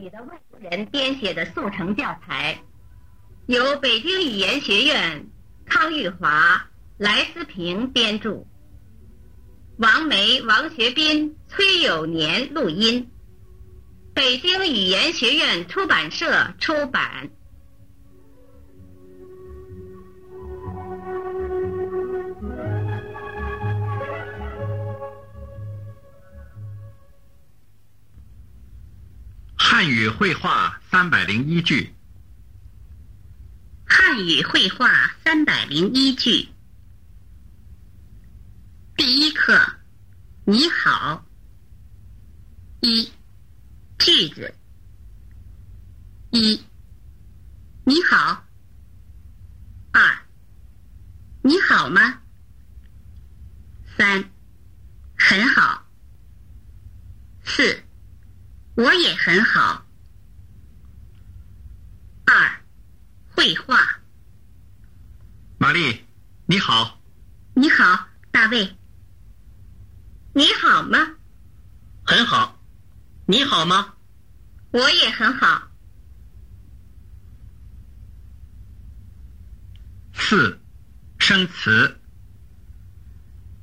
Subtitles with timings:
[0.00, 2.62] 你的外国人编写的速成教材，
[3.46, 5.26] 由北京语言学院
[5.66, 8.46] 康玉华、莱思平编著，
[9.76, 13.10] 王梅、王学斌、崔有年录音，
[14.14, 17.30] 北京语言学院出版社出版。
[29.78, 31.94] 汉语绘画三百零一句。
[33.86, 34.88] 汉语绘画
[35.24, 36.48] 三百零一句。
[38.96, 39.56] 第一课，
[40.44, 41.24] 你好。
[42.80, 43.08] 一，
[44.00, 44.52] 句子。
[46.32, 46.60] 一，
[47.84, 48.44] 你好。
[49.92, 50.18] 二，
[51.42, 52.20] 你好吗？
[53.96, 54.28] 三，
[55.16, 55.86] 很好。
[57.44, 57.80] 四。
[58.78, 59.84] 我也很好。
[62.26, 62.62] 二，
[63.34, 63.76] 绘画。
[65.58, 66.06] 玛丽，
[66.46, 67.02] 你好。
[67.54, 68.76] 你好，大卫。
[70.32, 70.96] 你好吗？
[72.06, 72.56] 很好。
[73.26, 73.96] 你好吗？
[74.70, 75.68] 我也很好。
[80.14, 80.60] 四，
[81.18, 82.00] 生词。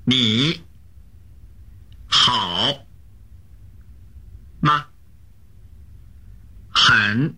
[0.03, 0.61] 你
[2.05, 2.85] 好
[4.59, 4.87] 吗？
[7.15, 7.33] 很，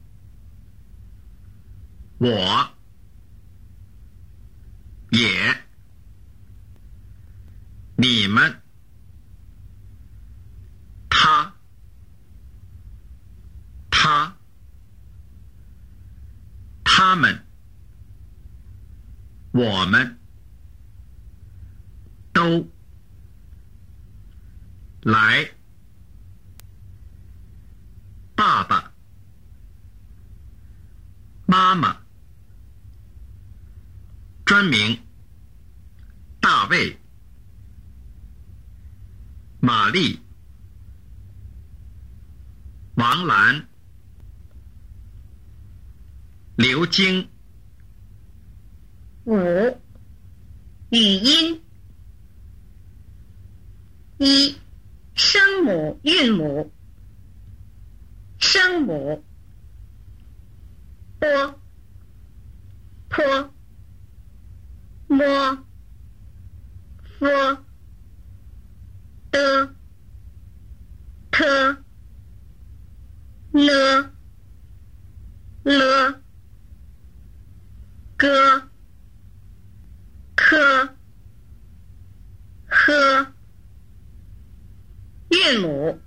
[2.17, 2.73] 我
[5.11, 5.56] 也，
[7.95, 8.59] 你们，
[11.08, 11.53] 他，
[13.92, 14.36] 他，
[16.83, 17.45] 他们，
[19.52, 20.17] 我们，
[22.33, 22.67] 都，
[25.02, 25.52] 来，
[28.36, 28.96] 爸爸。
[31.47, 31.97] 妈妈，
[34.45, 34.99] 专名。
[36.39, 36.97] 大卫、
[39.59, 40.19] 玛丽、
[42.95, 43.67] 王兰、
[46.55, 47.27] 刘晶。
[49.25, 49.36] 五，
[50.91, 51.61] 语音。
[54.19, 54.55] 一，
[55.15, 56.71] 声母、韵母，
[58.39, 59.23] 声母。
[61.20, 61.55] 波，
[63.10, 63.50] 坡，
[65.08, 65.58] 摸，
[67.17, 67.28] 佛，
[69.32, 69.76] 的，
[71.32, 71.78] 特，
[73.52, 74.11] 呢，
[75.64, 76.22] 了，
[78.16, 78.70] 个，
[80.36, 80.95] 科，
[82.67, 83.34] 呵，
[85.30, 85.99] 韵母。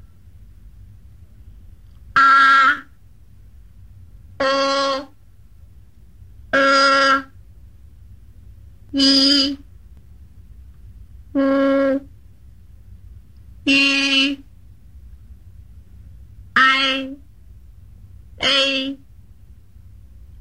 [8.92, 9.56] 一，
[11.32, 11.40] 五，
[13.62, 14.44] 一
[16.54, 17.16] ，i，a，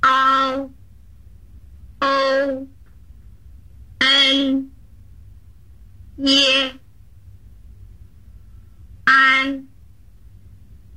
[0.01, 0.71] 凹
[1.99, 2.69] ，o，n，
[6.15, 6.79] 耶，
[9.03, 9.69] 安，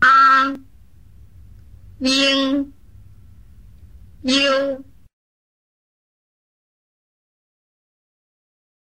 [0.01, 0.67] 昂，
[1.99, 2.73] 英，
[4.23, 4.92] 优。